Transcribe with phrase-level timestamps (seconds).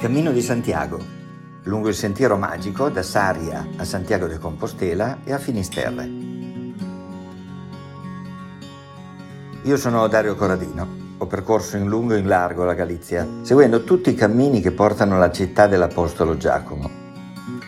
[0.00, 0.98] Cammino di Santiago,
[1.64, 6.10] lungo il sentiero magico da Saria a Santiago de Compostela e a Finisterre.
[9.62, 14.08] Io sono Dario Corradino, ho percorso in lungo e in largo la Galizia, seguendo tutti
[14.08, 16.88] i cammini che portano alla città dell'Apostolo Giacomo.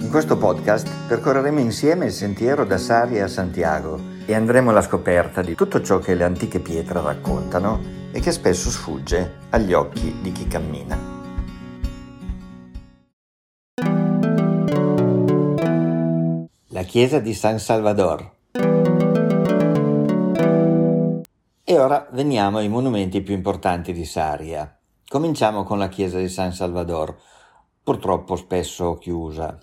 [0.00, 5.40] In questo podcast percorreremo insieme il sentiero da Saria a Santiago e andremo alla scoperta
[5.40, 7.80] di tutto ciò che le antiche pietre raccontano
[8.12, 11.07] e che spesso sfugge agli occhi di chi cammina.
[16.78, 18.36] La chiesa di San Salvador.
[21.64, 24.78] E ora veniamo ai monumenti più importanti di Saria.
[25.08, 27.20] Cominciamo con la chiesa di San Salvador,
[27.82, 29.58] purtroppo spesso chiusa.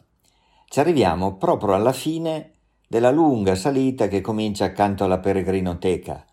[0.65, 6.25] Ci arriviamo proprio alla fine della lunga salita che comincia accanto alla peregrinoteca,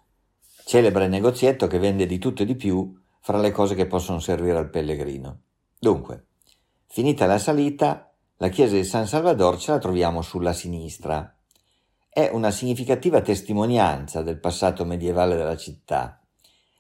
[0.65, 4.59] celebre negozietto che vende di tutto e di più fra le cose che possono servire
[4.59, 5.43] al pellegrino.
[5.79, 6.27] Dunque,
[6.89, 8.12] finita la salita,
[8.43, 11.33] la chiesa di San Salvador ce la troviamo sulla sinistra.
[12.09, 16.21] È una significativa testimonianza del passato medievale della città.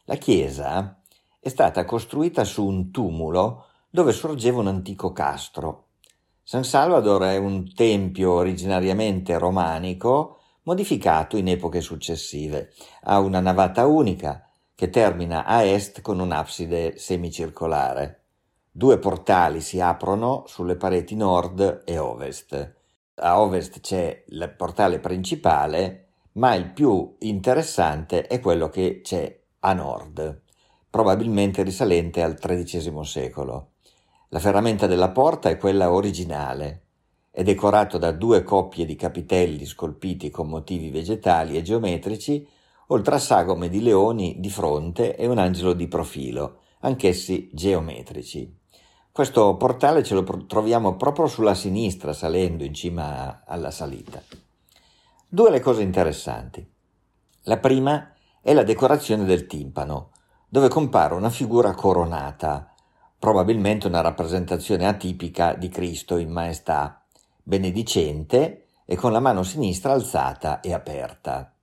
[0.06, 1.00] La chiesa
[1.38, 5.90] è stata costruita su un tumulo dove sorgeva un antico castro.
[6.42, 12.72] San Salvador è un tempio originariamente romanico, modificato in epoche successive.
[13.02, 18.21] Ha una navata unica che termina a est con un'abside semicircolare.
[18.74, 22.74] Due portali si aprono sulle pareti nord e ovest.
[23.16, 29.74] A ovest c'è il portale principale, ma il più interessante è quello che c'è a
[29.74, 30.40] nord,
[30.88, 33.72] probabilmente risalente al XIII secolo.
[34.30, 36.84] La ferramenta della porta è quella originale,
[37.30, 42.48] è decorato da due coppie di capitelli scolpiti con motivi vegetali e geometrici,
[42.86, 48.60] oltre a sagome di leoni di fronte e un angelo di profilo, anch'essi geometrici.
[49.12, 54.22] Questo portale ce lo troviamo proprio sulla sinistra, salendo in cima alla salita.
[55.28, 56.66] Due le cose interessanti.
[57.42, 60.12] La prima è la decorazione del timpano,
[60.48, 62.72] dove compare una figura coronata,
[63.18, 67.04] probabilmente una rappresentazione atipica di Cristo in maestà,
[67.42, 71.54] benedicente e con la mano sinistra alzata e aperta.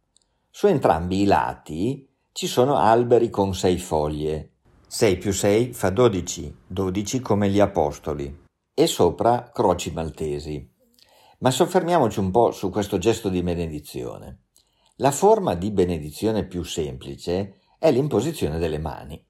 [0.51, 4.57] Su entrambi i lati ci sono alberi con sei foglie,
[4.91, 10.67] 6 più 6 fa 12, 12 come gli apostoli, e sopra croci maltesi.
[11.41, 14.45] Ma soffermiamoci un po' su questo gesto di benedizione.
[14.95, 19.23] La forma di benedizione più semplice è l'imposizione delle mani,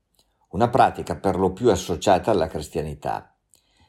[0.52, 3.36] una pratica per lo più associata alla cristianità.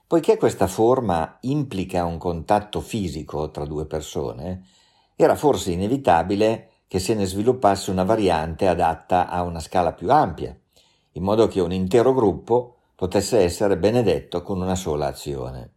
[0.09, 4.65] Poiché questa forma implica un contatto fisico tra due persone,
[5.15, 10.60] era forse inevitabile che se ne sviluppasse una variante adatta a una scala più ampia,
[11.13, 15.73] in modo che un intero gruppo potesse essere benedetto con una sola azione.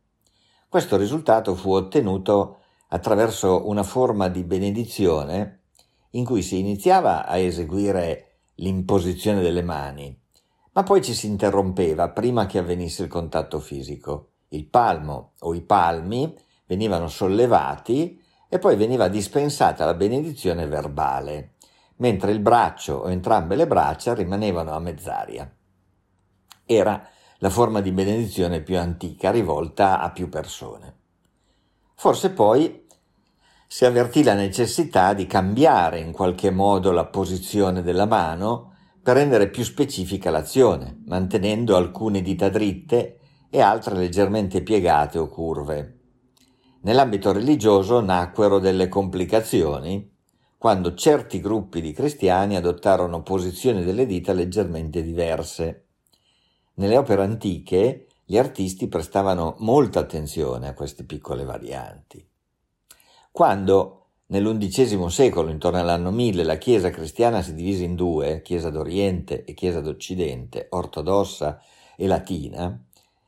[0.68, 2.58] Questo risultato fu ottenuto
[2.90, 5.62] attraverso una forma di benedizione
[6.12, 10.16] in cui si iniziava a eseguire l'imposizione delle mani,
[10.74, 14.30] ma poi ci si interrompeva prima che avvenisse il contatto fisico.
[14.50, 16.36] Il palmo o i palmi
[16.68, 21.53] venivano sollevati e poi veniva dispensata la benedizione verbale
[22.03, 25.50] mentre il braccio o entrambe le braccia rimanevano a mezz'aria.
[26.66, 30.97] Era la forma di benedizione più antica rivolta a più persone.
[31.96, 32.86] Forse poi
[33.68, 39.50] si avvertì la necessità di cambiare in qualche modo la posizione della mano per rendere
[39.50, 46.00] più specifica l'azione, mantenendo alcune dita dritte e altre leggermente piegate o curve.
[46.81, 50.12] Nell'ambito religioso nacquero delle complicazioni
[50.63, 55.88] quando certi gruppi di cristiani adottarono posizioni delle dita leggermente diverse.
[56.75, 62.25] Nelle opere antiche gli artisti prestavano molta attenzione a queste piccole varianti.
[63.29, 69.44] Quando nell'undicesimo secolo, intorno all'anno 1000, la Chiesa cristiana si divise in due, Chiesa d'Oriente
[69.44, 71.59] e Chiesa d'Occidente, ortodossa
[71.97, 72.82] e latina,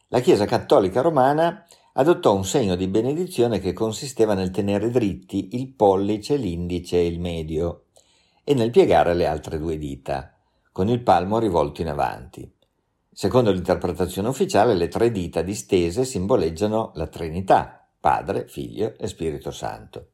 [0.07, 1.65] la Chiesa cattolica romana
[1.97, 7.19] adottò un segno di benedizione che consisteva nel tenere dritti il pollice, l'indice e il
[7.19, 7.86] medio
[8.44, 10.33] e nel piegare le altre due dita,
[10.71, 12.51] con il palmo rivolto in avanti.
[13.09, 20.09] Secondo l'interpretazione ufficiale, le tre dita distese simboleggiano la Trinità, Padre, Figlio e Spirito Santo.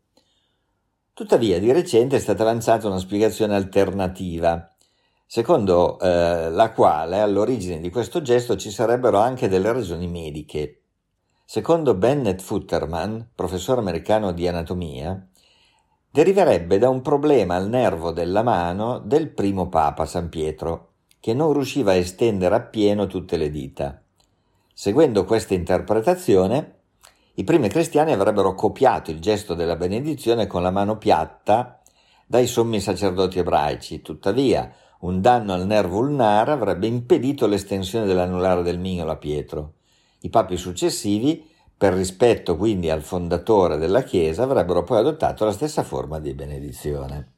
[1.13, 4.71] Tuttavia, di recente è stata avanzata una spiegazione alternativa,
[5.25, 10.80] secondo eh, la quale all'origine di questo gesto ci sarebbero anche delle ragioni mediche.
[11.53, 15.27] Secondo Bennett Futterman, professore americano di anatomia,
[16.09, 21.51] deriverebbe da un problema al nervo della mano del primo papa San Pietro, che non
[21.51, 24.01] riusciva a estendere appieno tutte le dita.
[24.73, 26.75] Seguendo questa interpretazione,
[27.33, 31.81] i primi cristiani avrebbero copiato il gesto della benedizione con la mano piatta
[32.25, 38.79] dai sommi sacerdoti ebraici, tuttavia un danno al nervo ulnare avrebbe impedito l'estensione dell'anulare del
[38.79, 39.73] mignolo a Pietro.
[40.23, 45.83] I papi successivi, per rispetto quindi al fondatore della Chiesa, avrebbero poi adottato la stessa
[45.83, 47.33] forma di benedizione.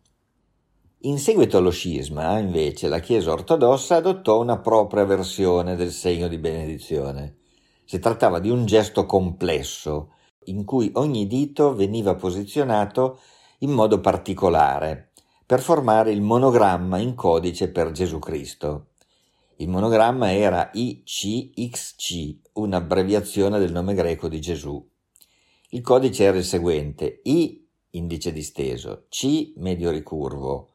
[1.06, 6.38] In seguito allo scisma, invece, la Chiesa ortodossa adottò una propria versione del segno di
[6.38, 7.38] benedizione.
[7.86, 10.14] Si trattava di un gesto complesso,
[10.46, 13.20] in cui ogni dito veniva posizionato
[13.60, 15.12] in modo particolare,
[15.46, 18.88] per formare il monogramma in codice per Gesù Cristo.
[19.64, 24.86] Il monogramma era ICXC, un'abbreviazione del nome greco di Gesù.
[25.70, 30.72] Il codice era il seguente: I indice disteso, C medio ricurvo,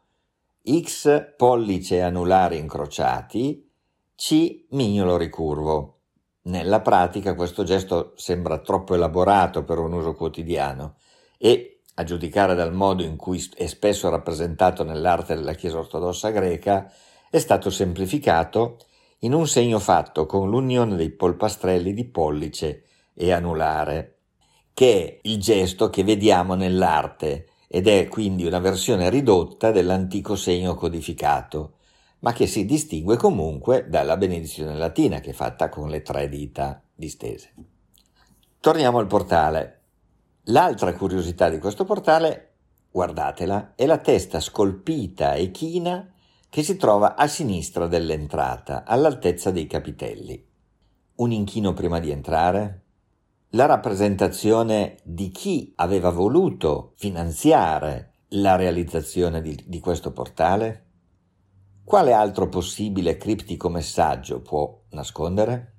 [0.66, 3.70] X pollice anulare incrociati,
[4.16, 5.98] C mignolo ricurvo.
[6.44, 10.94] Nella pratica questo gesto sembra troppo elaborato per un uso quotidiano
[11.36, 16.90] e a giudicare dal modo in cui è spesso rappresentato nell'arte della Chiesa ortodossa greca,
[17.30, 18.78] è stato semplificato
[19.20, 22.84] in un segno fatto con l'unione dei polpastrelli di pollice
[23.14, 24.18] e anulare,
[24.72, 30.74] che è il gesto che vediamo nell'arte ed è quindi una versione ridotta dell'antico segno
[30.74, 31.74] codificato,
[32.20, 36.82] ma che si distingue comunque dalla benedizione latina che è fatta con le tre dita
[36.94, 37.52] distese.
[38.60, 39.74] Torniamo al portale.
[40.44, 42.54] L'altra curiosità di questo portale,
[42.90, 46.12] guardatela, è la testa scolpita e china
[46.48, 50.46] che si trova a sinistra dell'entrata, all'altezza dei capitelli.
[51.16, 52.82] Un inchino prima di entrare?
[53.50, 60.84] La rappresentazione di chi aveva voluto finanziare la realizzazione di, di questo portale?
[61.84, 65.74] Quale altro possibile criptico messaggio può nascondere?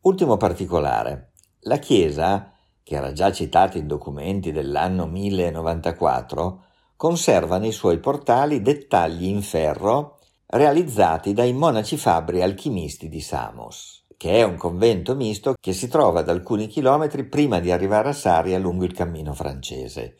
[0.00, 1.32] Ultimo particolare.
[1.60, 2.52] La Chiesa
[2.88, 6.64] che era già citato in documenti dell'anno 1094,
[6.98, 14.32] conserva nei suoi portali dettagli in ferro realizzati dai monaci fabbri alchimisti di Samos, che
[14.32, 18.58] è un convento misto che si trova ad alcuni chilometri prima di arrivare a Saria
[18.58, 20.16] lungo il cammino francese,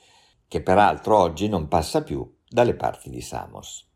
[0.46, 3.87] che peraltro oggi non passa più dalle parti di Samos.